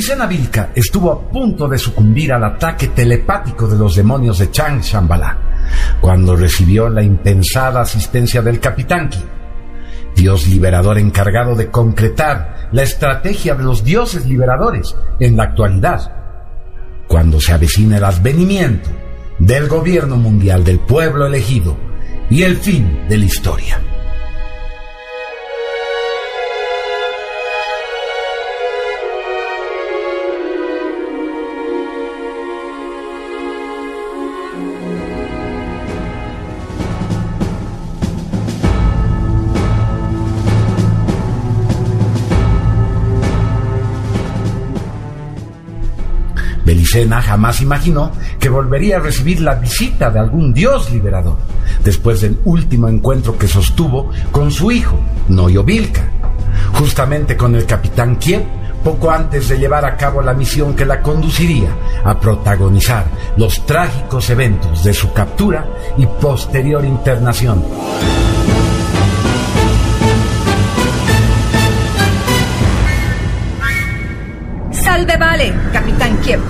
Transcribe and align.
Belicena 0.00 0.24
Vilca 0.24 0.70
estuvo 0.74 1.12
a 1.12 1.20
punto 1.28 1.68
de 1.68 1.76
sucumbir 1.76 2.32
al 2.32 2.42
ataque 2.42 2.88
telepático 2.88 3.68
de 3.68 3.76
los 3.76 3.96
demonios 3.96 4.38
de 4.38 4.50
Chang 4.50 4.80
Shambhala 4.80 5.36
cuando 6.00 6.34
recibió 6.34 6.88
la 6.88 7.02
impensada 7.02 7.82
asistencia 7.82 8.40
del 8.40 8.60
Capitán 8.60 9.10
Ki, 9.10 9.22
dios 10.16 10.46
liberador 10.46 10.96
encargado 10.96 11.54
de 11.54 11.70
concretar 11.70 12.70
la 12.72 12.82
estrategia 12.82 13.54
de 13.54 13.62
los 13.62 13.84
dioses 13.84 14.24
liberadores 14.24 14.96
en 15.18 15.36
la 15.36 15.42
actualidad, 15.42 16.10
cuando 17.06 17.38
se 17.38 17.52
avecina 17.52 17.98
el 17.98 18.04
advenimiento 18.04 18.88
del 19.38 19.68
gobierno 19.68 20.16
mundial 20.16 20.64
del 20.64 20.78
pueblo 20.78 21.26
elegido 21.26 21.76
y 22.30 22.44
el 22.44 22.56
fin 22.56 23.06
de 23.06 23.18
la 23.18 23.24
historia. 23.26 23.78
Belicena 46.92 47.22
jamás 47.22 47.60
imaginó 47.60 48.10
que 48.40 48.48
volvería 48.48 48.96
a 48.96 49.00
recibir 49.00 49.40
la 49.40 49.54
visita 49.54 50.10
de 50.10 50.18
algún 50.18 50.52
dios 50.52 50.90
liberador, 50.90 51.36
después 51.84 52.20
del 52.20 52.40
último 52.44 52.88
encuentro 52.88 53.38
que 53.38 53.46
sostuvo 53.46 54.10
con 54.32 54.50
su 54.50 54.72
hijo, 54.72 54.98
Noyo 55.28 55.62
Vilca, 55.62 56.02
justamente 56.72 57.36
con 57.36 57.54
el 57.54 57.64
capitán 57.64 58.16
Kiev, 58.16 58.42
poco 58.82 59.08
antes 59.08 59.48
de 59.48 59.58
llevar 59.58 59.84
a 59.84 59.96
cabo 59.96 60.20
la 60.20 60.34
misión 60.34 60.74
que 60.74 60.84
la 60.84 61.00
conduciría 61.00 61.68
a 62.02 62.18
protagonizar 62.18 63.04
los 63.36 63.64
trágicos 63.66 64.28
eventos 64.30 64.82
de 64.82 64.92
su 64.92 65.12
captura 65.12 65.68
y 65.96 66.06
posterior 66.06 66.84
internación. 66.84 67.62
Salve 74.72 75.16
vale, 75.16 75.54
Capitán 75.72 76.16
Kiev. 76.18 76.40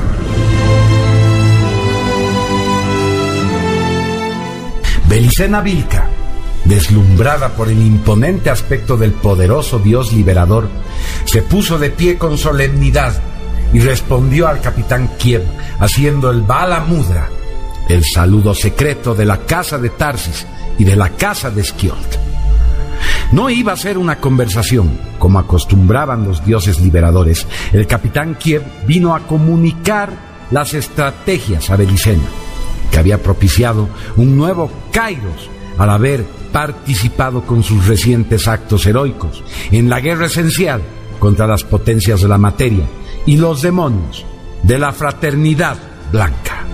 Belicena 5.10 5.60
Vilca, 5.60 6.09
deslumbrada 6.65 7.48
por 7.48 7.69
el 7.69 7.84
imponente 7.84 8.48
aspecto 8.48 8.97
del 8.97 9.10
poderoso 9.10 9.81
dios 9.81 10.12
liberador, 10.12 10.69
se 11.25 11.43
puso 11.43 11.81
de 11.81 11.91
pie 11.91 12.16
con 12.16 12.38
solemnidad 12.38 13.21
y 13.72 13.81
respondió 13.81 14.47
al 14.47 14.60
capitán 14.60 15.10
Kiev 15.19 15.43
haciendo 15.81 16.31
el 16.31 16.43
Bala 16.43 16.78
Mudra, 16.82 17.28
el 17.88 18.04
saludo 18.04 18.54
secreto 18.54 19.16
de 19.16 19.25
la 19.25 19.38
casa 19.38 19.78
de 19.78 19.91
Tarsis 19.91 20.47
y 20.78 20.84
de 20.84 20.94
la 20.94 21.09
casa 21.09 21.50
de 21.50 21.65
Skjold. 21.65 22.19
No 23.32 23.50
iba 23.50 23.72
a 23.72 23.77
ser 23.77 23.98
una 23.98 24.21
conversación, 24.21 24.97
como 25.19 25.41
acostumbraban 25.41 26.25
los 26.25 26.44
dioses 26.44 26.78
liberadores. 26.78 27.48
El 27.72 27.88
capitán 27.88 28.37
Kiev 28.37 28.62
vino 28.87 29.16
a 29.16 29.27
comunicar 29.27 30.12
las 30.53 30.72
estrategias 30.72 31.69
a 31.69 31.75
Belicena, 31.75 32.22
que 32.90 32.98
había 32.98 33.22
propiciado 33.22 33.88
un 34.16 34.36
nuevo 34.36 34.70
Kairos 34.92 35.48
al 35.78 35.90
haber 35.90 36.24
participado 36.52 37.42
con 37.42 37.62
sus 37.62 37.86
recientes 37.86 38.48
actos 38.48 38.86
heroicos 38.86 39.42
en 39.70 39.88
la 39.88 40.00
guerra 40.00 40.26
esencial 40.26 40.82
contra 41.18 41.46
las 41.46 41.64
potencias 41.64 42.20
de 42.22 42.28
la 42.28 42.38
materia 42.38 42.84
y 43.26 43.36
los 43.36 43.62
demonios 43.62 44.24
de 44.62 44.78
la 44.78 44.92
fraternidad 44.92 45.76
blanca. 46.10 46.64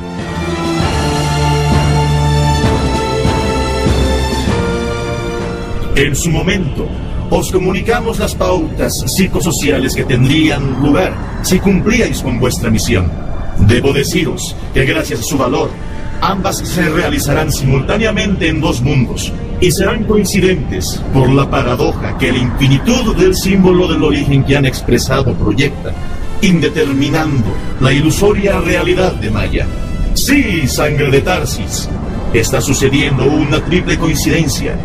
En 5.96 6.14
su 6.14 6.30
momento, 6.30 6.86
os 7.30 7.50
comunicamos 7.50 8.18
las 8.18 8.34
pautas 8.34 9.02
psicosociales 9.06 9.94
que 9.96 10.04
tendrían 10.04 10.82
lugar 10.82 11.40
si 11.42 11.58
cumplíais 11.58 12.22
con 12.22 12.38
vuestra 12.38 12.70
misión. 12.70 13.10
Debo 13.60 13.92
deciros 13.94 14.54
que 14.74 14.84
gracias 14.84 15.20
a 15.20 15.22
su 15.22 15.38
valor, 15.38 15.70
ambas 16.26 16.58
se 16.58 16.88
realizarán 16.88 17.52
simultáneamente 17.52 18.48
en 18.48 18.60
dos 18.60 18.80
mundos 18.80 19.32
y 19.60 19.70
serán 19.70 20.04
coincidentes 20.04 21.00
por 21.14 21.30
la 21.30 21.48
paradoja 21.48 22.18
que 22.18 22.32
la 22.32 22.38
infinitud 22.38 23.14
del 23.16 23.34
símbolo 23.34 23.86
del 23.86 24.02
origen 24.02 24.44
que 24.44 24.56
han 24.56 24.66
expresado 24.66 25.32
proyecta, 25.34 25.92
indeterminando 26.42 27.46
la 27.80 27.92
ilusoria 27.92 28.60
realidad 28.60 29.12
de 29.14 29.30
Maya. 29.30 29.66
Sí, 30.14 30.66
sangre 30.66 31.10
de 31.10 31.20
Tarsis, 31.20 31.88
está 32.34 32.60
sucediendo 32.60 33.24
una 33.24 33.64
triple 33.64 33.96
coincidencia, 33.96 34.76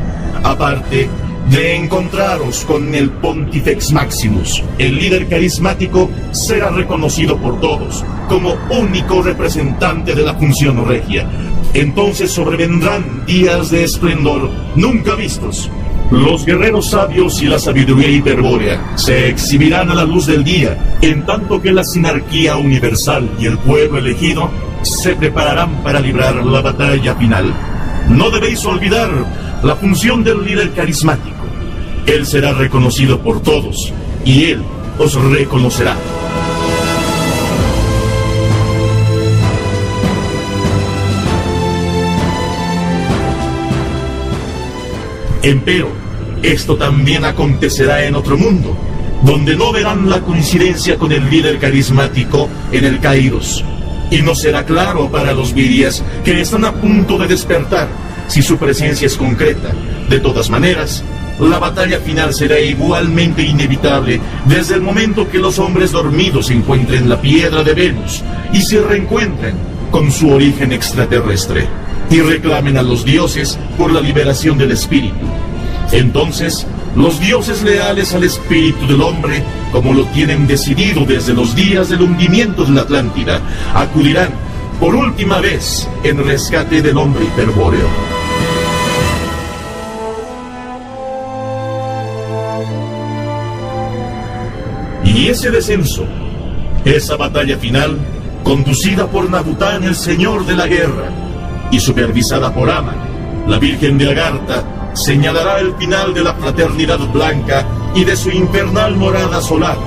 aparte 0.44 1.10
de 1.50 1.76
encontraros 1.76 2.64
con 2.66 2.94
el 2.94 3.10
Pontifex 3.10 3.92
Maximus, 3.92 4.64
el 4.78 4.96
líder 4.96 5.28
carismático 5.28 6.10
será 6.32 6.70
reconocido 6.70 7.38
por 7.38 7.60
todos 7.60 8.06
como 8.30 8.56
único 8.70 9.22
representante 9.22 10.16
de 10.16 10.24
la 10.24 10.36
función 10.36 10.86
regia. 10.88 11.28
Entonces 11.74 12.32
sobrevendrán 12.32 13.26
días 13.26 13.72
de 13.72 13.84
esplendor 13.84 14.50
nunca 14.76 15.16
vistos. 15.16 15.70
Los 16.12 16.46
guerreros 16.46 16.90
sabios 16.90 17.42
y 17.42 17.46
la 17.46 17.58
sabiduría 17.58 18.10
hiperbórea 18.10 18.98
se 18.98 19.30
exhibirán 19.30 19.90
a 19.92 19.96
la 19.96 20.04
luz 20.04 20.28
del 20.28 20.44
día, 20.44 20.98
en 21.02 21.26
tanto 21.26 21.62
que 21.62 21.72
la 21.72 21.84
sinarquía 21.86 22.58
universal 22.58 23.30
y 23.40 23.46
el 23.46 23.58
pueblo 23.58 24.00
elegido 24.00 24.50
se 24.82 25.16
prepararán 25.16 25.82
para 25.84 26.00
librar 26.00 26.36
la 26.46 26.62
batalla 26.62 27.16
final. 27.16 27.54
No 28.10 28.30
debéis 28.30 28.66
olvidar 28.66 29.10
la 29.64 29.76
función 29.76 30.24
del 30.24 30.44
líder 30.44 30.72
carismático. 30.72 31.38
Él 32.06 32.26
será 32.26 32.54
reconocido 32.54 33.20
por 33.20 33.42
todos 33.42 33.94
y 34.26 34.46
él 34.46 34.64
os 34.98 35.14
reconocerá. 35.16 35.96
Empero, 45.44 45.90
esto 46.44 46.76
también 46.76 47.26
acontecerá 47.26 48.06
en 48.06 48.16
otro 48.16 48.38
mundo, 48.38 48.76
donde 49.24 49.56
no 49.56 49.72
verán 49.72 50.10
la 50.10 50.22
coincidencia 50.22 50.98
con 50.98 51.12
el 51.12 51.30
líder 51.30 51.58
carismático 51.60 52.48
en 52.72 52.86
el 52.86 53.00
Kairos. 53.00 53.64
Y 54.12 54.22
no 54.22 54.36
será 54.36 54.66
claro 54.66 55.10
para 55.10 55.34
los 55.34 55.54
virias 55.54 56.04
que 56.24 56.42
están 56.42 56.66
a 56.66 56.74
punto 56.74 57.18
de 57.18 57.28
despertar 57.28 57.88
si 58.32 58.42
su 58.42 58.58
presencia 58.58 59.08
es 59.08 59.18
concreta. 59.18 59.74
De 60.10 60.22
todas 60.22 60.50
maneras, 60.50 61.04
la 61.38 61.60
batalla 61.60 62.00
final 62.00 62.34
será 62.34 62.58
igualmente 62.62 63.44
inevitable 63.44 64.22
desde 64.46 64.76
el 64.76 64.82
momento 64.82 65.30
que 65.30 65.38
los 65.38 65.60
hombres 65.60 65.92
dormidos 65.92 66.50
encuentren 66.50 67.10
la 67.10 67.20
piedra 67.20 67.62
de 67.62 67.74
Venus 67.74 68.24
y 68.54 68.62
se 68.62 68.82
reencuentren 68.82 69.56
con 69.92 70.10
su 70.14 70.30
origen 70.30 70.72
extraterrestre 70.72 71.68
y 72.10 72.22
reclamen 72.22 72.78
a 72.78 72.84
los 72.84 73.04
dioses 73.04 73.60
por 73.78 73.92
la 73.92 74.00
liberación 74.00 74.58
del 74.58 74.72
espíritu. 74.72 75.28
Entonces, 75.92 76.66
los 76.96 77.20
dioses 77.20 77.64
leales 77.64 78.14
al 78.14 78.24
espíritu 78.24 78.88
del 78.88 79.02
hombre, 79.02 79.44
como 79.74 79.94
lo 79.94 80.06
tienen 80.06 80.48
decidido 80.48 81.04
desde 81.04 81.34
los 81.34 81.54
días 81.54 81.90
del 81.90 82.04
hundimiento 82.04 82.64
de 82.64 82.72
la 82.72 82.82
Atlántida, 82.82 83.42
acudirán 83.76 84.30
por 84.80 84.96
última 84.96 85.42
vez 85.42 85.86
en 86.06 86.24
rescate 86.24 86.82
del 86.82 86.96
hombre 86.96 87.26
hiperbóreo. 87.26 88.11
Y 95.14 95.28
ese 95.28 95.52
descenso, 95.52 96.06
esa 96.86 97.18
batalla 97.18 97.58
final, 97.58 97.98
conducida 98.44 99.08
por 99.08 99.30
Nabután, 99.30 99.84
el 99.84 99.96
señor 99.96 100.46
de 100.46 100.56
la 100.56 100.68
guerra, 100.68 101.10
y 101.70 101.80
supervisada 101.80 102.54
por 102.54 102.70
Ama, 102.70 102.96
la 103.48 103.60
Virgen 103.60 103.98
de 103.98 104.10
Agartha, 104.10 104.92
señalará 104.94 105.60
el 105.60 105.76
final 105.76 106.14
de 106.14 106.24
la 106.24 106.34
fraternidad 106.34 107.00
blanca 107.12 107.66
y 107.94 108.06
de 108.06 108.16
su 108.16 108.30
infernal 108.30 108.96
morada 108.96 109.42
solar, 109.42 109.78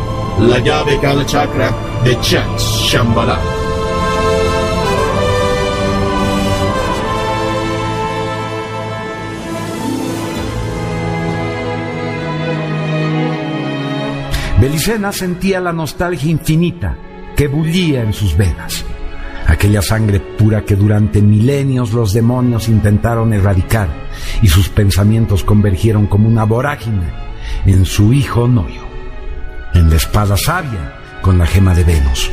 la 0.41 0.59
llave 0.59 0.99
Kala 1.01 1.25
Chakra 1.25 1.75
de 2.05 2.21
Chach 2.21 2.59
Shambhala. 2.59 3.54
Belicena 14.75 15.13
sentía 15.13 15.61
la 15.61 15.73
nostalgia 15.73 16.29
infinita 16.29 16.97
que 17.37 17.47
bullía 17.47 18.03
en 18.03 18.13
sus 18.13 18.37
venas. 18.37 18.85
Aquella 19.47 19.81
sangre 19.81 20.19
pura 20.19 20.65
que 20.65 20.75
durante 20.75 21.23
milenios 21.23 21.93
los 21.93 22.13
demonios 22.13 22.69
intentaron 22.69 23.33
erradicar 23.33 23.89
y 24.43 24.49
sus 24.49 24.69
pensamientos 24.69 25.45
convergieron 25.45 26.09
como 26.09 26.29
una 26.29 26.43
vorágine 26.43 27.07
en 27.67 27.85
su 27.85 28.13
hijo 28.13 28.49
Noyo, 28.49 28.83
en 29.75 29.91
la 29.91 29.95
espada 29.95 30.37
sabia 30.37 30.99
con 31.23 31.39
la 31.39 31.47
gema 31.47 31.73
de 31.73 31.85
Venus. 31.85 32.29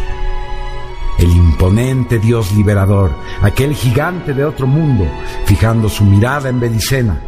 El 1.19 1.29
imponente 1.29 2.17
dios 2.17 2.51
liberador, 2.53 3.11
aquel 3.43 3.75
gigante 3.75 4.33
de 4.33 4.45
otro 4.45 4.65
mundo, 4.65 5.05
fijando 5.45 5.89
su 5.89 6.05
mirada 6.05 6.49
en 6.49 6.59
Belicena, 6.59 7.21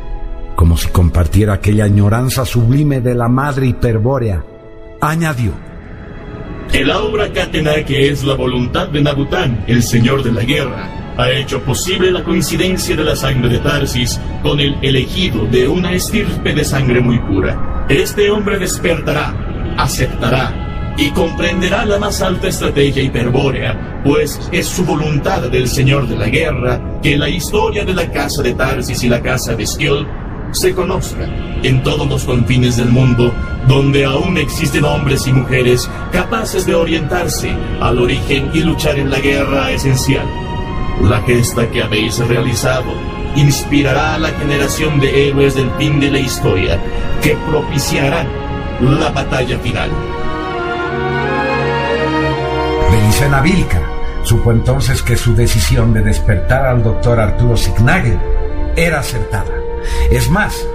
como 0.56 0.76
si 0.76 0.88
compartiera 0.88 1.54
aquella 1.54 1.84
añoranza 1.84 2.46
sublime 2.46 3.00
de 3.00 3.14
la 3.14 3.30
madre 3.30 3.68
hiperbórea, 3.68 4.44
añadió. 5.10 5.54
El 6.72 6.90
aura 6.90 7.32
Katena, 7.32 7.84
que 7.86 8.10
es 8.10 8.24
la 8.24 8.36
voluntad 8.36 8.88
de 8.88 9.02
Nabután, 9.02 9.64
el 9.68 9.84
señor 9.84 10.24
de 10.24 10.32
la 10.32 10.44
guerra, 10.44 10.90
ha 11.18 11.30
hecho 11.30 11.62
posible 11.62 12.10
la 12.10 12.24
coincidencia 12.24 12.96
de 12.96 13.04
la 13.04 13.16
sangre 13.16 13.50
de 13.50 13.60
Tarsis 13.60 14.20
con 14.42 14.60
el 14.60 14.76
elegido 14.82 15.46
de 15.46 15.68
una 15.68 15.92
estirpe 15.92 16.54
de 16.54 16.66
sangre 16.66 17.00
muy 17.00 17.20
pura. 17.20 17.86
Este 17.90 18.32
hombre 18.32 18.58
despertará, 18.58 19.76
aceptará 19.78 20.96
y 20.98 21.12
comprenderá 21.12 21.86
la 21.86 22.00
más 22.00 22.22
alta 22.22 22.48
estrategia 22.48 23.04
hiperbórea, 23.04 24.02
pues 24.04 24.40
es 24.52 24.68
su 24.68 24.86
voluntad 24.86 25.44
del 25.44 25.68
señor 25.68 26.08
de 26.08 26.18
la 26.18 26.28
guerra 26.28 27.00
que 27.02 27.18
la 27.18 27.30
historia 27.30 27.84
de 27.86 27.94
la 27.94 28.10
casa 28.12 28.42
de 28.42 28.54
Tarsis 28.54 29.04
y 29.04 29.10
la 29.10 29.22
casa 29.22 29.56
de 29.56 29.68
se 30.54 30.74
conozca 30.74 31.26
en 31.64 31.84
todos 31.84 32.08
los 32.08 32.24
confines 32.24 32.78
del 32.78 32.90
mundo, 32.90 33.34
donde 33.68 34.06
aún 34.06 34.38
existen 34.38 34.86
hombres 34.86 35.28
y 35.28 35.34
mujeres 35.34 35.90
capaces 36.12 36.66
de 36.66 36.76
orientarse 36.76 37.56
al 37.82 38.00
origen 38.00 38.50
y 38.54 38.62
luchar 38.62 39.00
en 39.00 39.10
la 39.10 39.20
guerra 39.20 39.72
esencial. 39.72 40.26
La 41.02 41.22
gesta 41.22 41.70
que 41.70 41.82
habéis 41.82 42.20
realizado 42.20 42.94
inspirará 43.36 44.16
a 44.16 44.20
la 44.20 44.30
generación 44.30 45.00
de 45.00 45.30
héroes 45.30 45.56
del 45.56 45.72
fin 45.72 46.00
de 46.00 46.12
la 46.12 46.20
historia 46.20 46.80
que 47.22 47.36
propiciarán 47.50 48.28
la 48.82 49.10
batalla 49.10 49.58
final. 49.60 49.90
Belicena 52.92 53.42
Vilca 53.42 53.82
supo 54.24 54.52
entonces 54.52 55.02
que 55.02 55.18
su 55.18 55.36
decisión 55.36 55.94
de 55.94 56.02
despertar 56.02 56.66
al 56.66 56.84
doctor 56.84 57.20
Arturo 57.20 57.58
Signagel 57.58 58.20
era 58.76 59.00
acertada. 59.00 59.63
Es 60.12 60.30
más, 60.30 60.66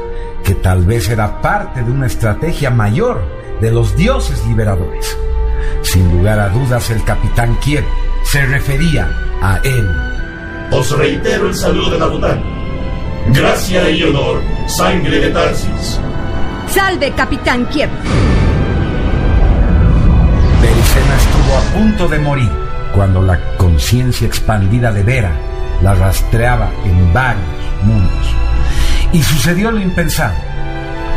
que 0.44 0.54
tal 0.54 0.84
vez 0.86 1.08
era 1.08 1.40
parte 1.40 1.82
de 1.82 1.90
una 1.90 2.06
estrategia 2.06 2.70
mayor 2.70 3.22
de 3.60 3.70
los 3.70 3.96
dioses 3.96 4.44
liberadores. 4.46 5.16
Sin 5.82 6.10
lugar 6.10 6.38
a 6.38 6.48
dudas, 6.48 6.90
el 6.90 7.02
capitán 7.04 7.56
Kiev 7.60 7.84
se 8.24 8.44
refería 8.46 9.10
a 9.42 9.58
él. 9.64 9.88
Os 10.70 10.96
reitero 10.96 11.48
el 11.48 11.54
saludo 11.54 11.90
de 11.90 11.98
Nabután. 11.98 12.42
Gracia 13.28 13.90
y 13.90 14.02
honor, 14.02 14.42
sangre 14.66 15.18
de 15.18 15.30
Tarsis. 15.30 16.00
Salve, 16.68 17.10
capitán 17.12 17.66
Kiev. 17.66 17.90
Belicena 20.60 21.16
estuvo 21.16 21.56
a 21.56 21.60
punto 21.74 22.08
de 22.08 22.18
morir 22.18 22.50
cuando 22.94 23.22
la 23.22 23.38
conciencia 23.56 24.26
expandida 24.26 24.92
de 24.92 25.02
Vera 25.02 25.32
la 25.82 25.94
rastreaba 25.94 26.70
en 26.84 27.12
varios 27.12 27.44
mundos. 27.84 28.47
Y 29.12 29.22
sucedió 29.22 29.70
lo 29.70 29.80
impensado. 29.80 30.34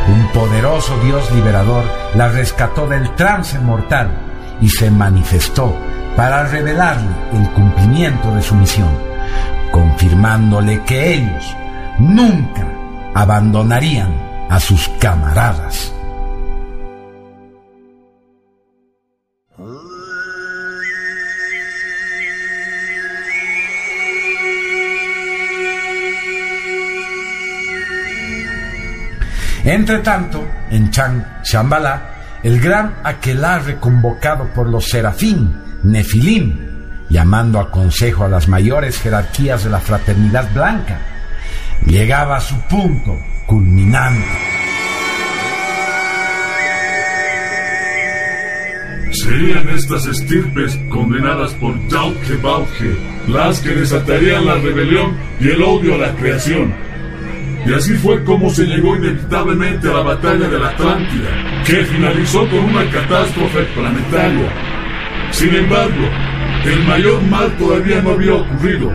Un 0.07 0.27
poderoso 0.31 0.97
Dios 1.03 1.31
liberador 1.31 1.83
la 2.15 2.29
rescató 2.29 2.87
del 2.87 3.13
trance 3.15 3.59
mortal 3.59 4.09
y 4.59 4.69
se 4.69 4.89
manifestó 4.89 5.75
para 6.15 6.45
revelarle 6.45 7.09
el 7.33 7.49
cumplimiento 7.51 8.33
de 8.33 8.41
su 8.41 8.55
misión, 8.55 8.89
confirmándole 9.71 10.81
que 10.83 11.13
ellos 11.15 11.55
nunca 11.99 12.67
abandonarían 13.13 14.11
a 14.49 14.59
sus 14.59 14.89
camaradas. 14.99 15.90
Entre 29.63 29.99
tanto, 29.99 30.47
en 30.69 30.89
Chang 30.89 31.23
Shambhala, 31.43 32.39
el 32.43 32.59
gran 32.59 32.95
aquelarre 33.03 33.77
convocado 33.77 34.47
por 34.53 34.67
los 34.67 34.89
serafín, 34.89 35.55
Nefilim, 35.83 36.57
llamando 37.09 37.59
a 37.59 37.69
consejo 37.69 38.25
a 38.25 38.29
las 38.29 38.47
mayores 38.47 38.99
jerarquías 38.99 39.63
de 39.63 39.69
la 39.69 39.79
fraternidad 39.79 40.51
blanca, 40.53 40.99
llegaba 41.85 42.37
a 42.37 42.41
su 42.41 42.59
punto 42.61 43.17
culminante. 43.45 44.25
Serían 49.11 49.69
estas 49.69 50.05
estirpes 50.07 50.79
condenadas 50.89 51.53
por 51.55 51.75
Yauke 51.89 52.37
Bauke 52.41 52.97
las 53.27 53.59
que 53.59 53.69
desatarían 53.75 54.45
la 54.45 54.55
rebelión 54.55 55.15
y 55.39 55.49
el 55.49 55.61
odio 55.61 55.95
a 55.95 55.97
la 55.97 56.15
creación. 56.15 56.73
Y 57.65 57.73
así 57.73 57.93
fue 57.93 58.23
como 58.23 58.49
se 58.49 58.65
llegó 58.65 58.95
inevitablemente 58.95 59.89
a 59.89 59.93
la 59.93 60.01
batalla 60.01 60.47
de 60.47 60.59
la 60.59 60.69
Atlántida, 60.69 61.63
que 61.65 61.85
finalizó 61.85 62.47
con 62.49 62.59
una 62.59 62.89
catástrofe 62.89 63.63
planetaria. 63.75 64.49
Sin 65.31 65.53
embargo, 65.53 66.09
el 66.65 66.83
mayor 66.85 67.21
mal 67.23 67.55
todavía 67.57 68.01
no 68.01 68.11
había 68.11 68.33
ocurrido. 68.33 68.91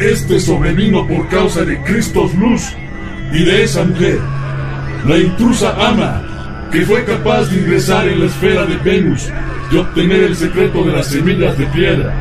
Este 0.00 0.40
sobrevino 0.40 1.06
por 1.06 1.28
causa 1.28 1.64
de 1.64 1.80
Cristos 1.82 2.34
Luz 2.34 2.74
y 3.32 3.44
de 3.44 3.64
esa 3.64 3.84
mujer, 3.84 4.18
la 5.06 5.18
intrusa 5.18 5.74
Ama, 5.88 6.68
que 6.72 6.84
fue 6.84 7.04
capaz 7.04 7.44
de 7.44 7.60
ingresar 7.60 8.08
en 8.08 8.20
la 8.20 8.26
esfera 8.26 8.66
de 8.66 8.76
Venus 8.76 9.30
y 9.70 9.76
obtener 9.76 10.24
el 10.24 10.36
secreto 10.36 10.84
de 10.84 10.92
las 10.92 11.08
semillas 11.08 11.56
de 11.58 11.66
piedra. 11.66 12.14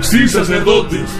Sí, 0.00 0.28
sacerdotes, 0.28 1.10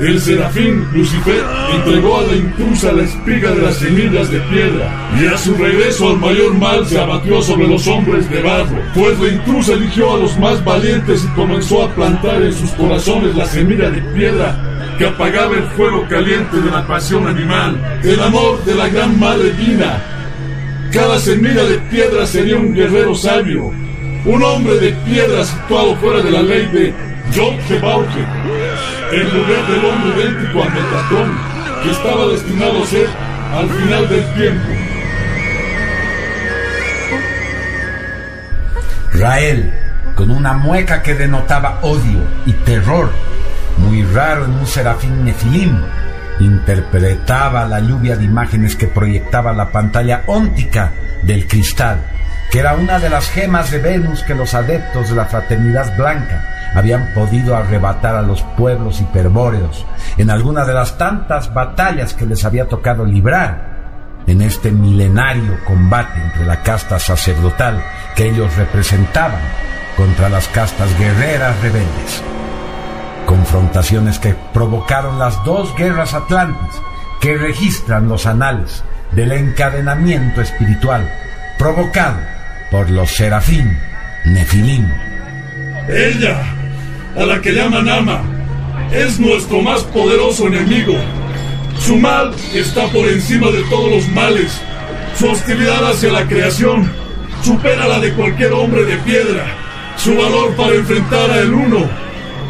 el 0.00 0.20
serafín 0.20 0.86
Lucifer 0.92 1.42
entregó 1.74 2.18
a 2.18 2.22
la 2.22 2.36
intrusa 2.36 2.92
la 2.92 3.04
espiga 3.04 3.50
de 3.52 3.62
las 3.62 3.76
semillas 3.76 4.30
de 4.30 4.40
piedra 4.40 5.10
y 5.20 5.26
a 5.26 5.38
su 5.38 5.54
regreso 5.54 6.10
al 6.10 6.18
mayor 6.18 6.54
mal 6.54 6.86
se 6.86 6.98
abatió 6.98 7.40
sobre 7.42 7.68
los 7.68 7.86
hombres 7.86 8.28
de 8.28 8.42
barro, 8.42 8.76
pues 8.94 9.18
la 9.20 9.28
intrusa 9.28 9.74
eligió 9.74 10.14
a 10.14 10.18
los 10.18 10.38
más 10.38 10.64
valientes 10.64 11.24
y 11.24 11.28
comenzó 11.28 11.84
a 11.84 11.94
plantar 11.94 12.42
en 12.42 12.52
sus 12.52 12.70
corazones 12.72 13.36
la 13.36 13.46
semilla 13.46 13.90
de 13.90 14.02
piedra 14.14 14.96
que 14.98 15.06
apagaba 15.06 15.56
el 15.56 15.64
fuego 15.70 16.06
caliente 16.08 16.60
de 16.60 16.70
la 16.70 16.86
pasión 16.86 17.26
animal, 17.26 18.00
el 18.02 18.20
amor 18.20 18.64
de 18.64 18.74
la 18.74 18.88
gran 18.88 19.18
madre 19.18 19.52
Dina, 19.52 20.02
cada 20.92 21.18
semilla 21.18 21.64
de 21.64 21.78
piedra 21.90 22.26
sería 22.26 22.56
un 22.56 22.72
guerrero 22.72 23.14
sabio, 23.14 23.72
un 24.24 24.42
hombre 24.42 24.74
de 24.78 24.92
piedra 25.04 25.44
situado 25.44 25.96
fuera 25.96 26.20
de 26.20 26.30
la 26.30 26.42
ley 26.42 26.66
de 26.66 26.94
John 27.34 27.58
Gebauke, 27.66 28.24
en 29.20 29.32
lugar 29.32 29.66
del 29.68 29.84
hombre 29.84 30.22
idéntico 30.22 30.62
a 30.62 30.68
Metatron, 30.70 31.38
que 31.82 31.90
estaba 31.90 32.26
destinado 32.26 32.82
a 32.82 32.86
ser 32.86 33.08
al 33.52 33.68
final 33.68 34.08
del 34.08 34.34
tiempo. 34.34 34.68
Rael, 39.12 39.72
con 40.16 40.30
una 40.30 40.54
mueca 40.54 41.02
que 41.02 41.14
denotaba 41.14 41.78
odio 41.82 42.24
y 42.46 42.52
terror, 42.52 43.10
muy 43.76 44.02
raro 44.02 44.46
en 44.46 44.54
un 44.54 44.66
serafín 44.66 45.24
nefilim, 45.24 45.78
interpretaba 46.40 47.66
la 47.66 47.78
lluvia 47.78 48.16
de 48.16 48.24
imágenes 48.24 48.74
que 48.74 48.88
proyectaba 48.88 49.52
la 49.52 49.70
pantalla 49.70 50.24
óntica 50.26 50.92
del 51.22 51.46
cristal, 51.46 51.98
que 52.50 52.58
era 52.58 52.74
una 52.74 52.98
de 52.98 53.10
las 53.10 53.30
gemas 53.30 53.70
de 53.70 53.78
Venus 53.78 54.24
que 54.24 54.34
los 54.34 54.54
adeptos 54.54 55.10
de 55.10 55.16
la 55.16 55.26
fraternidad 55.26 55.96
blanca 55.96 56.53
habían 56.74 57.12
podido 57.14 57.56
arrebatar 57.56 58.16
a 58.16 58.22
los 58.22 58.42
pueblos 58.56 59.00
hiperbóreos 59.00 59.86
en 60.16 60.30
alguna 60.30 60.64
de 60.64 60.74
las 60.74 60.98
tantas 60.98 61.52
batallas 61.54 62.14
que 62.14 62.26
les 62.26 62.44
había 62.44 62.68
tocado 62.68 63.04
librar 63.04 63.74
en 64.26 64.42
este 64.42 64.70
milenario 64.70 65.58
combate 65.64 66.20
entre 66.20 66.46
la 66.46 66.62
casta 66.62 66.98
sacerdotal 66.98 67.82
que 68.16 68.28
ellos 68.28 68.56
representaban 68.56 69.40
contra 69.96 70.28
las 70.28 70.48
castas 70.48 70.98
guerreras 70.98 71.60
rebeldes. 71.60 72.22
Confrontaciones 73.26 74.18
que 74.18 74.34
provocaron 74.52 75.18
las 75.18 75.42
dos 75.44 75.74
guerras 75.76 76.14
atlantes 76.14 76.80
que 77.20 77.36
registran 77.36 78.08
los 78.08 78.26
anales 78.26 78.82
del 79.12 79.32
encadenamiento 79.32 80.40
espiritual 80.40 81.10
provocado 81.58 82.18
por 82.70 82.90
los 82.90 83.10
serafín 83.10 83.78
Nefilim. 84.24 84.90
Ella, 85.88 86.42
a 87.16 87.24
la 87.24 87.40
que 87.40 87.52
llaman 87.52 87.88
Ama, 87.88 88.22
es 88.92 89.18
nuestro 89.18 89.60
más 89.62 89.82
poderoso 89.84 90.46
enemigo. 90.46 90.94
Su 91.78 91.96
mal 91.96 92.34
está 92.54 92.86
por 92.88 93.06
encima 93.06 93.50
de 93.50 93.62
todos 93.64 93.90
los 93.90 94.08
males. 94.08 94.60
Su 95.18 95.28
hostilidad 95.28 95.90
hacia 95.90 96.12
la 96.12 96.26
creación 96.26 96.90
supera 97.42 97.86
la 97.86 98.00
de 98.00 98.12
cualquier 98.14 98.52
hombre 98.52 98.84
de 98.84 98.96
piedra. 98.98 99.46
Su 99.96 100.14
valor 100.16 100.54
para 100.56 100.74
enfrentar 100.74 101.30
a 101.30 101.38
el 101.38 101.52
uno 101.52 101.88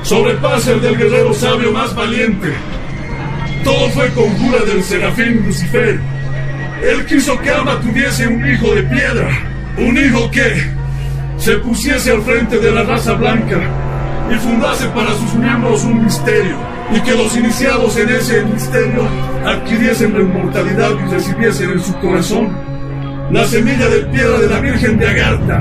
sobrepasa 0.02 0.72
el 0.72 0.80
del 0.80 0.96
guerrero 0.96 1.34
sabio 1.34 1.72
más 1.72 1.94
valiente. 1.94 2.52
Todo 3.64 3.88
fue 3.90 4.10
conjura 4.10 4.64
del 4.64 4.82
serafín 4.82 5.44
Lucifer. 5.46 5.98
Él 6.82 7.06
quiso 7.06 7.38
que 7.40 7.50
Ama 7.50 7.80
tuviese 7.80 8.26
un 8.26 8.46
hijo 8.46 8.74
de 8.74 8.82
piedra, 8.82 9.28
un 9.78 9.96
hijo 9.96 10.30
que 10.30 10.70
se 11.38 11.56
pusiese 11.58 12.12
al 12.12 12.22
frente 12.22 12.58
de 12.58 12.70
la 12.70 12.82
raza 12.82 13.14
blanca 13.14 13.83
y 14.30 14.34
fundase 14.36 14.88
para 14.88 15.12
sus 15.14 15.34
miembros 15.34 15.84
un 15.84 16.04
misterio, 16.04 16.56
y 16.94 17.00
que 17.00 17.12
los 17.12 17.36
iniciados 17.36 17.96
en 17.96 18.08
ese 18.08 18.44
misterio 18.44 19.06
adquiriesen 19.46 20.14
la 20.14 20.20
inmortalidad 20.20 20.90
y 21.06 21.10
recibiesen 21.10 21.70
en 21.72 21.80
su 21.80 21.94
corazón 21.98 22.56
la 23.30 23.44
semilla 23.46 23.88
de 23.88 24.00
piedra 24.06 24.38
de 24.38 24.48
la 24.48 24.60
Virgen 24.60 24.98
de 24.98 25.08
Agartha. 25.08 25.60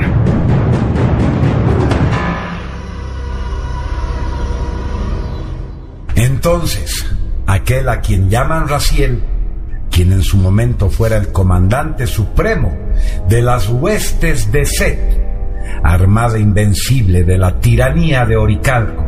Entonces, 6.15 7.05
aquel 7.47 7.89
a 7.89 8.01
quien 8.01 8.29
llaman 8.29 8.67
Raciel, 8.67 9.21
quien 9.89 10.11
en 10.11 10.23
su 10.23 10.37
momento 10.37 10.89
fuera 10.89 11.17
el 11.17 11.31
comandante 11.31 12.07
supremo 12.07 12.75
de 13.27 13.41
las 13.41 13.69
huestes 13.69 14.51
de 14.51 14.65
Set, 14.65 15.22
armada 15.83 16.37
invencible 16.39 17.23
de 17.23 17.37
la 17.37 17.59
tiranía 17.59 18.25
de 18.25 18.37
Oricalco, 18.37 19.03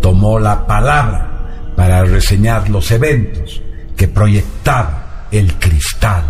tomó 0.00 0.38
la 0.38 0.66
palabra 0.66 1.72
para 1.76 2.04
reseñar 2.04 2.68
los 2.68 2.90
eventos 2.90 3.62
que 3.96 4.08
proyectaba 4.08 5.26
el 5.30 5.52
cristal. 5.54 6.22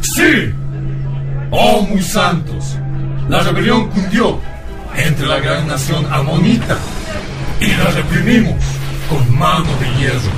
Sí, 0.00 0.52
oh 1.50 1.82
muy 1.82 2.02
santos, 2.02 2.78
la 3.28 3.40
rebelión 3.40 3.88
cundió 3.88 4.38
entre 4.96 5.26
la 5.26 5.40
gran 5.40 5.66
nación 5.66 6.04
amonita 6.10 6.76
y 7.60 7.68
la 7.68 7.90
reprimimos 7.90 8.56
con 9.08 9.38
mano 9.38 9.66
de 9.80 10.00
hierro, 10.00 10.30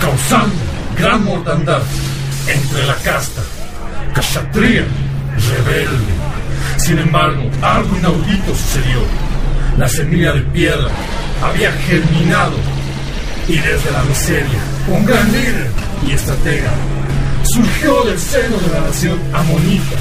causando 0.00 0.54
gran 0.98 1.24
mortandad 1.24 1.82
entre 2.46 2.86
la 2.86 2.94
casta, 2.96 3.42
Kshatriya 4.14 4.84
rebelde. 5.36 6.23
Sin 6.84 6.98
embargo, 6.98 7.40
algo 7.62 7.96
inaudito 7.96 8.54
sucedió. 8.54 8.98
La 9.78 9.88
semilla 9.88 10.34
de 10.34 10.42
piedra 10.42 10.90
había 11.42 11.72
germinado 11.72 12.52
y 13.48 13.56
desde 13.56 13.90
la 13.90 14.02
miseria, 14.02 14.58
un 14.88 15.06
gran 15.06 15.32
líder 15.32 15.70
y 16.06 16.12
estratega 16.12 16.70
surgió 17.42 18.02
del 18.04 18.18
seno 18.18 18.58
de 18.58 18.68
la 18.68 18.80
nación 18.82 19.18
amonita 19.32 19.96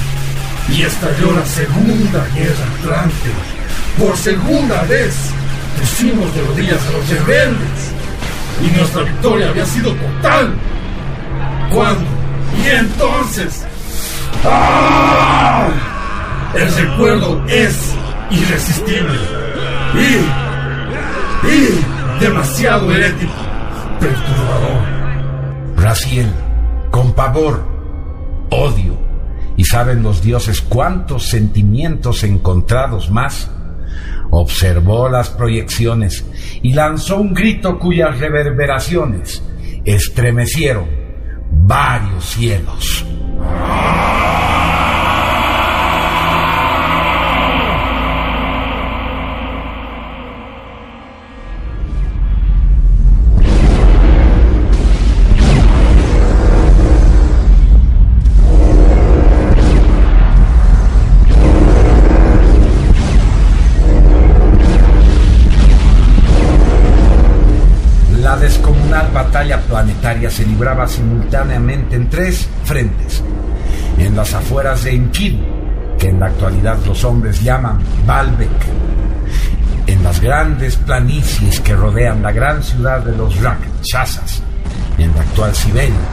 y 0.67 0.81
estalló 0.81 1.31
la 1.31 1.45
Segunda 1.45 2.27
Guerra 2.35 2.65
Atlante. 2.77 3.31
Por 3.97 4.17
segunda 4.17 4.83
vez 4.83 5.15
pusimos 5.79 6.35
de 6.35 6.41
rodillas 6.41 6.85
a 6.85 6.91
los 6.91 7.07
rebeldes 7.07 7.93
y 8.61 8.77
nuestra 8.77 9.03
victoria 9.03 9.47
había 9.47 9.65
sido 9.67 9.93
total. 9.93 10.53
¿Cuándo? 11.71 12.09
Y 12.61 12.67
entonces... 12.67 13.63
¡Ah! 14.43 15.69
El 16.55 16.71
recuerdo 16.71 17.43
es 17.47 17.95
irresistible 18.29 19.17
y, 19.95 21.47
y 21.47 22.23
demasiado 22.23 22.93
herético, 22.93 23.33
perturbador. 23.99 24.83
Raciel, 25.77 26.31
con 26.91 27.13
pavor, 27.13 27.65
odio, 28.51 28.97
y 29.57 29.65
saben 29.65 30.03
los 30.03 30.21
dioses 30.21 30.61
cuántos 30.61 31.27
sentimientos 31.27 32.23
encontrados 32.23 33.09
más, 33.09 33.49
observó 34.29 35.09
las 35.09 35.29
proyecciones 35.29 36.25
y 36.61 36.73
lanzó 36.73 37.17
un 37.17 37.33
grito 37.33 37.79
cuyas 37.79 38.19
reverberaciones 38.19 39.43
estremecieron 39.85 40.85
varios 41.51 42.25
cielos. 42.25 43.05
Planetaria 69.73 70.29
se 70.29 70.45
libraba 70.45 70.87
simultáneamente 70.87 71.95
en 71.95 72.07
tres 72.07 72.47
frentes. 72.63 73.23
En 73.97 74.15
las 74.15 74.31
afueras 74.35 74.83
de 74.83 74.93
Enkidu, 74.93 75.39
que 75.97 76.09
en 76.09 76.19
la 76.19 76.27
actualidad 76.27 76.77
los 76.85 77.03
hombres 77.03 77.41
llaman 77.41 77.79
Baalbek. 78.05 78.51
En 79.87 80.03
las 80.03 80.21
grandes 80.21 80.75
planicies 80.75 81.59
que 81.61 81.75
rodean 81.75 82.21
la 82.21 82.31
gran 82.31 82.61
ciudad 82.61 83.03
de 83.03 83.17
los 83.17 83.41
Rakshasas, 83.41 84.43
en 84.99 85.11
la 85.15 85.21
actual 85.21 85.55
Siberia, 85.55 86.05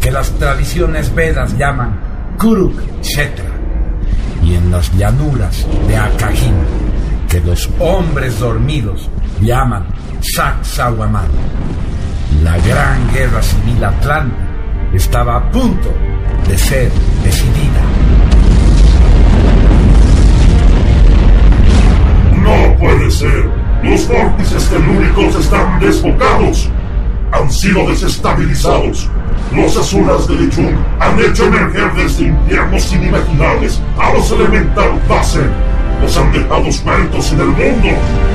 que 0.00 0.12
las 0.12 0.30
tradiciones 0.30 1.12
vedas 1.12 1.58
llaman 1.58 1.98
Kurukshetra. 2.38 3.50
Y 4.40 4.54
en 4.54 4.70
las 4.70 4.96
llanuras 4.96 5.66
de 5.88 5.96
Akajin, 5.96 6.54
que 7.28 7.40
los 7.40 7.68
hombres 7.80 8.38
dormidos 8.38 9.10
llaman 9.40 9.84
Sacsayhuamán. 10.20 11.26
La 12.44 12.58
gran 12.58 13.10
guerra 13.10 13.42
civil 13.42 13.82
atlanta 13.82 14.36
estaba 14.92 15.36
a 15.36 15.50
punto 15.50 15.90
de 16.46 16.58
ser 16.58 16.92
decidida. 17.22 17.80
No 22.42 22.78
puede 22.78 23.10
ser. 23.10 23.48
Los 23.82 24.06
vórtices 24.06 24.68
telúricos 24.68 25.34
están 25.36 25.80
desbocados. 25.80 26.68
Han 27.32 27.50
sido 27.50 27.88
desestabilizados. 27.88 29.08
Los 29.54 29.74
azulas 29.78 30.28
de 30.28 30.34
Lichung 30.34 30.76
han 31.00 31.18
hecho 31.20 31.46
emerger 31.46 31.94
desde 31.94 32.24
infiernos 32.24 32.92
inimaginables 32.92 33.80
a 33.98 34.12
los 34.12 34.30
elemental 34.30 35.00
base. 35.08 35.40
Los 36.02 36.14
han 36.18 36.30
dejado 36.30 36.64
muertos 36.84 37.32
en 37.32 37.40
el 37.40 37.46
mundo. 37.46 38.33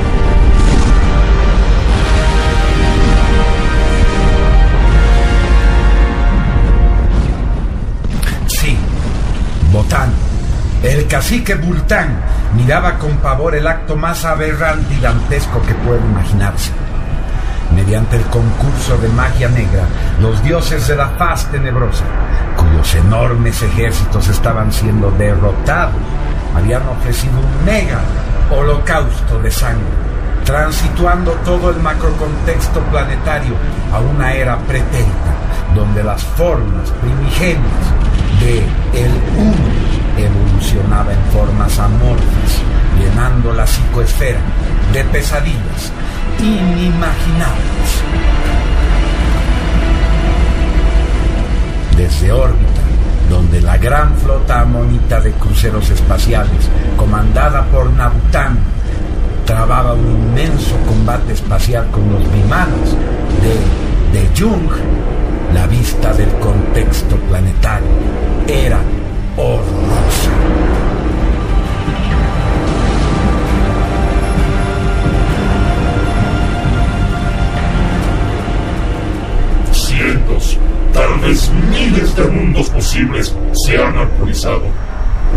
Sí, 9.70 11.04
cacique 11.08 11.54
Bultán 11.54 12.20
miraba 12.56 12.98
con 12.98 13.16
pavor 13.18 13.54
el 13.54 13.66
acto 13.66 13.96
más 13.96 14.24
aberrante 14.24 14.94
y 14.94 15.00
dantesco 15.00 15.62
que 15.62 15.74
puede 15.74 16.00
imaginarse. 16.00 16.72
Mediante 17.74 18.16
el 18.16 18.24
concurso 18.24 18.98
de 18.98 19.08
magia 19.10 19.48
negra, 19.48 19.84
los 20.20 20.42
dioses 20.42 20.88
de 20.88 20.96
la 20.96 21.10
faz 21.10 21.46
tenebrosa, 21.52 22.04
cuyos 22.56 22.94
enormes 22.96 23.62
ejércitos 23.62 24.28
estaban 24.28 24.72
siendo 24.72 25.10
derrotados, 25.12 25.94
habían 26.56 26.82
ofrecido 26.88 27.34
un 27.38 27.64
mega 27.64 28.00
holocausto 28.50 29.38
de 29.40 29.50
sangre, 29.50 29.86
transituando 30.44 31.32
todo 31.44 31.70
el 31.70 31.78
macrocontexto 31.80 32.80
planetario 32.90 33.54
a 33.92 34.00
una 34.00 34.32
era 34.32 34.58
pretérita, 34.58 35.34
donde 35.76 36.02
las 36.02 36.24
formas 36.24 36.90
primigenias 37.00 38.09
de 38.40 38.58
el 38.94 39.10
uno 39.36 39.90
evolucionaba 40.16 41.12
en 41.12 41.22
formas 41.32 41.78
amorfas, 41.78 42.62
llenando 42.98 43.52
la 43.52 43.66
psicoesfera 43.66 44.40
de 44.92 45.04
pesadillas 45.04 45.92
inimaginables. 46.38 48.02
Desde 51.96 52.32
órbita, 52.32 52.80
donde 53.28 53.60
la 53.60 53.76
gran 53.76 54.16
flota 54.16 54.62
amonita 54.62 55.20
de 55.20 55.32
cruceros 55.32 55.90
espaciales, 55.90 56.68
comandada 56.96 57.64
por 57.66 57.90
Nabután, 57.90 58.58
trababa 59.44 59.94
un 59.94 60.06
inmenso 60.08 60.76
combate 60.86 61.32
espacial 61.32 61.90
con 61.90 62.10
los 62.12 62.22
bimanos 62.32 62.96
de, 63.42 64.18
de 64.18 64.28
Jung, 64.38 64.70
la 65.54 65.66
vista 65.66 66.12
del 66.12 66.28
contexto 66.38 67.16
planetario 67.16 67.88
era 68.46 68.80
horrorosa. 69.36 70.30
Cientos, 79.72 80.58
tal 80.92 81.18
vez 81.20 81.50
miles 81.70 82.16
de 82.16 82.24
mundos 82.24 82.70
posibles 82.70 83.34
se 83.52 83.82
han 83.82 83.98
actualizado. 83.98 84.62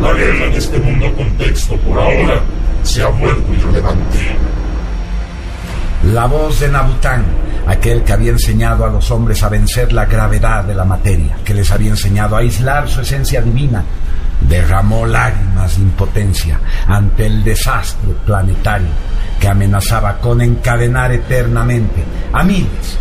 La 0.02 0.14
guerra 0.14 0.46
en 0.46 0.54
este 0.54 0.80
mundo 0.80 1.14
contexto 1.16 1.76
por 1.78 2.00
ahora 2.00 2.42
se 2.84 3.04
ha 3.04 3.08
vuelto 3.08 3.54
irrelevante. 3.54 4.20
La 6.12 6.26
voz 6.26 6.60
de 6.60 6.68
Nabután, 6.68 7.24
aquel 7.68 8.04
que 8.04 8.14
había 8.14 8.32
enseñado 8.32 8.86
a 8.86 8.90
los 8.90 9.10
hombres 9.12 9.42
a 9.44 9.50
vencer 9.50 9.94
la 9.94 10.06
gravedad 10.06 10.64
de 10.64 10.76
la 10.76 10.86
materia, 10.86 11.38
que 11.44 11.54
les 11.54 11.72
había 11.72 11.90
enseñado 11.90 12.36
a 12.36 12.40
aislar 12.40 12.90
su 12.90 13.02
esencia 13.02 13.42
divina, 13.42 13.84
derramó 14.42 15.06
lágrimas 15.06 15.78
de 15.78 15.84
impotencia 15.84 16.60
ante 16.88 17.26
el 17.26 17.44
desastre 17.44 18.14
planetario 18.26 18.90
que 19.40 19.48
amenazaba 19.48 20.20
con 20.20 20.42
encadenar 20.42 21.12
eternamente 21.12 22.04
a 22.32 22.44
miles, 22.44 22.98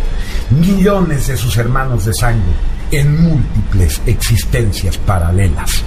millones 0.51 1.27
de 1.27 1.37
sus 1.37 1.57
hermanos 1.57 2.05
de 2.05 2.13
sangre 2.13 2.53
en 2.91 3.21
múltiples 3.21 4.01
existencias 4.05 4.97
paralelas. 4.97 5.83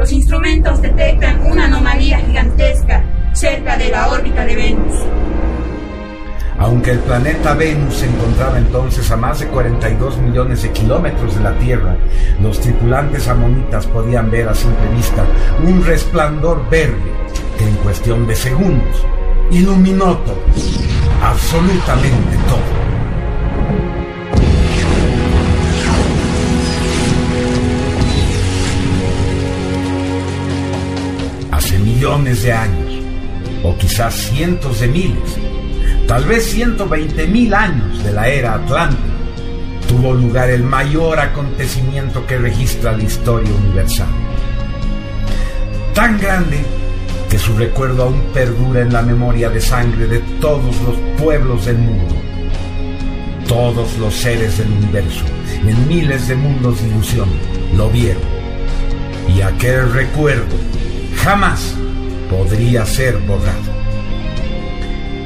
Los 0.00 0.12
instrumentos 0.12 0.80
detectan 0.80 1.44
una 1.44 1.66
anomalía 1.66 2.20
gigantesca 2.20 3.04
cerca 3.34 3.76
de 3.76 3.90
la 3.90 4.08
órbita 4.08 4.46
de 4.46 4.56
Venus. 4.56 4.94
Aunque 6.58 6.92
el 6.92 7.00
planeta 7.00 7.52
Venus 7.52 7.96
se 7.96 8.06
encontraba 8.06 8.56
entonces 8.56 9.10
a 9.10 9.18
más 9.18 9.40
de 9.40 9.48
42 9.48 10.16
millones 10.16 10.62
de 10.62 10.70
kilómetros 10.70 11.36
de 11.36 11.42
la 11.42 11.52
Tierra, 11.58 11.98
los 12.40 12.58
tripulantes 12.60 13.28
amonitas 13.28 13.86
podían 13.88 14.30
ver 14.30 14.48
a 14.48 14.54
simple 14.54 14.88
vista 14.96 15.22
un 15.66 15.84
resplandor 15.84 16.66
verde 16.70 17.12
que 17.58 17.68
en 17.68 17.76
cuestión 17.76 18.26
de 18.26 18.36
segundos 18.36 19.04
iluminó 19.50 20.16
todo, 20.16 20.40
absolutamente 21.22 22.38
todo. 22.48 22.89
Millones 32.00 32.44
de 32.44 32.50
años, 32.50 32.94
o 33.62 33.76
quizás 33.76 34.14
cientos 34.14 34.80
de 34.80 34.88
miles, 34.88 35.36
tal 36.08 36.24
vez 36.24 36.50
120 36.50 37.26
mil 37.26 37.52
años 37.52 38.02
de 38.02 38.10
la 38.10 38.26
era 38.26 38.54
Atlántica, 38.54 39.02
tuvo 39.86 40.14
lugar 40.14 40.48
el 40.48 40.62
mayor 40.62 41.20
acontecimiento 41.20 42.26
que 42.26 42.38
registra 42.38 42.96
la 42.96 43.02
historia 43.02 43.52
universal. 43.52 44.08
Tan 45.92 46.18
grande 46.18 46.64
que 47.28 47.38
su 47.38 47.54
recuerdo 47.58 48.04
aún 48.04 48.22
perdura 48.32 48.80
en 48.80 48.94
la 48.94 49.02
memoria 49.02 49.50
de 49.50 49.60
sangre 49.60 50.06
de 50.06 50.20
todos 50.40 50.74
los 50.80 50.96
pueblos 51.20 51.66
del 51.66 51.76
mundo. 51.76 52.14
Todos 53.46 53.98
los 53.98 54.14
seres 54.14 54.56
del 54.56 54.72
universo, 54.72 55.26
en 55.66 55.86
miles 55.86 56.28
de 56.28 56.34
mundos 56.34 56.80
de 56.80 56.88
ilusión, 56.88 57.28
lo 57.76 57.90
vieron. 57.90 58.22
Y 59.36 59.42
aquel 59.42 59.92
recuerdo 59.92 60.56
jamás 61.22 61.74
podría 62.30 62.86
ser 62.86 63.18
borrado 63.18 63.80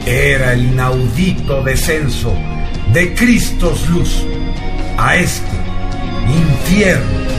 era 0.06 0.52
el 0.52 0.66
inaudito 0.66 1.62
descenso 1.62 2.34
de 2.92 3.14
Cristos 3.14 3.88
luz 3.88 4.22
a 4.98 5.16
este 5.16 5.56
infierno. 6.28 7.33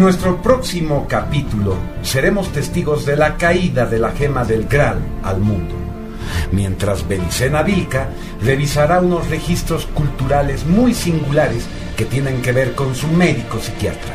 En 0.00 0.04
nuestro 0.04 0.40
próximo 0.40 1.04
capítulo 1.06 1.76
seremos 2.00 2.50
testigos 2.52 3.04
de 3.04 3.16
la 3.16 3.36
caída 3.36 3.84
de 3.84 3.98
la 3.98 4.12
gema 4.12 4.46
del 4.46 4.66
Graal 4.66 4.98
al 5.22 5.40
mundo, 5.40 5.74
mientras 6.52 7.06
Belicena 7.06 7.62
Vilca 7.62 8.08
revisará 8.42 9.00
unos 9.00 9.28
registros 9.28 9.84
culturales 9.84 10.64
muy 10.64 10.94
singulares 10.94 11.66
que 11.98 12.06
tienen 12.06 12.40
que 12.40 12.52
ver 12.52 12.74
con 12.74 12.94
su 12.94 13.08
médico 13.08 13.58
psiquiatra 13.58 14.14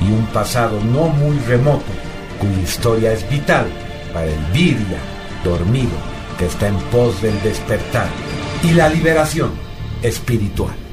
y 0.00 0.10
un 0.10 0.24
pasado 0.28 0.80
no 0.82 1.08
muy 1.08 1.38
remoto 1.40 1.92
cuya 2.40 2.62
historia 2.62 3.12
es 3.12 3.28
vital 3.28 3.66
para 4.14 4.28
el 4.28 4.44
Viria 4.54 4.98
dormido 5.44 5.98
que 6.38 6.46
está 6.46 6.68
en 6.68 6.78
pos 6.90 7.20
del 7.20 7.38
despertar 7.42 8.08
y 8.62 8.70
la 8.70 8.88
liberación 8.88 9.50
espiritual. 10.00 10.87